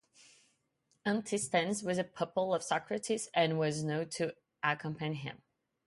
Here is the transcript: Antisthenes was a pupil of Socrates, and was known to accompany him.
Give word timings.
Antisthenes 1.05 1.83
was 1.83 1.99
a 1.99 2.03
pupil 2.03 2.55
of 2.55 2.63
Socrates, 2.63 3.29
and 3.35 3.59
was 3.59 3.83
known 3.83 4.09
to 4.09 4.33
accompany 4.63 5.13
him. 5.13 5.43